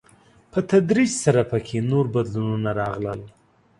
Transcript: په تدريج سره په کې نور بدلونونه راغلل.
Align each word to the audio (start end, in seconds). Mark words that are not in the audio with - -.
په 0.51 0.59
تدريج 0.69 1.11
سره 1.23 1.41
په 1.51 1.57
کې 1.65 1.77
نور 1.91 2.05
بدلونونه 2.15 2.69
راغلل. 2.81 3.21